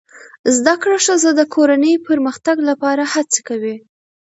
زده 0.55 0.73
کړه 0.81 0.97
ښځه 1.05 1.29
د 1.39 1.41
کورنۍ 1.53 1.93
پرمختګ 2.07 2.57
لپاره 2.69 3.03
هڅې 3.13 3.41
کوي 3.49 3.75